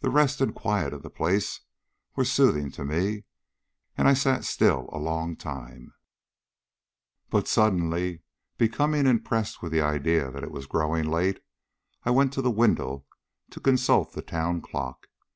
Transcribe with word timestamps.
The 0.00 0.10
rest 0.10 0.40
and 0.40 0.52
quiet 0.52 0.92
of 0.92 1.04
the 1.04 1.10
place 1.10 1.60
were 2.16 2.24
soothing 2.24 2.72
to 2.72 2.84
me, 2.84 3.22
and 3.96 4.08
I 4.08 4.12
sat 4.12 4.42
still 4.44 4.88
a 4.92 4.98
long 4.98 5.36
time, 5.36 5.94
but 7.30 7.46
suddenly 7.46 8.22
becoming 8.58 9.06
impressed 9.06 9.62
with 9.62 9.70
the 9.70 9.80
idea 9.80 10.28
that 10.32 10.42
it 10.42 10.50
was 10.50 10.66
growing 10.66 11.06
late, 11.08 11.40
I 12.02 12.10
went 12.10 12.32
to 12.32 12.42
the 12.42 12.50
window 12.50 13.04
to 13.50 13.60
consult 13.60 14.12
the 14.14 14.22
town 14.22 14.60
clock. 14.60 15.06